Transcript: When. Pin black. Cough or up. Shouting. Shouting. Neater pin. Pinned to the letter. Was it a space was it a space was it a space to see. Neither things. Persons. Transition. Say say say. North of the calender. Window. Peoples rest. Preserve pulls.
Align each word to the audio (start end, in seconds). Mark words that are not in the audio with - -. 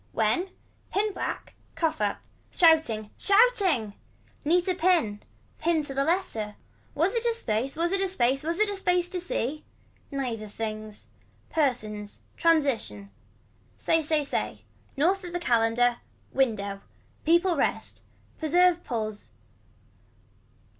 When. 0.13 0.49
Pin 0.89 1.13
black. 1.13 1.53
Cough 1.75 2.01
or 2.01 2.05
up. 2.05 2.21
Shouting. 2.51 3.11
Shouting. 3.19 3.93
Neater 4.43 4.73
pin. 4.73 5.21
Pinned 5.59 5.85
to 5.85 5.93
the 5.93 6.03
letter. 6.03 6.55
Was 6.95 7.13
it 7.13 7.23
a 7.23 7.33
space 7.35 7.75
was 7.75 7.91
it 7.91 8.01
a 8.01 8.07
space 8.07 8.41
was 8.43 8.57
it 8.57 8.67
a 8.67 8.75
space 8.75 9.07
to 9.09 9.19
see. 9.19 9.63
Neither 10.09 10.47
things. 10.47 11.05
Persons. 11.51 12.21
Transition. 12.35 13.11
Say 13.77 14.01
say 14.01 14.23
say. 14.23 14.63
North 14.97 15.23
of 15.23 15.33
the 15.33 15.39
calender. 15.39 15.97
Window. 16.33 16.81
Peoples 17.23 17.59
rest. 17.59 18.01
Preserve 18.39 18.83
pulls. 18.83 19.29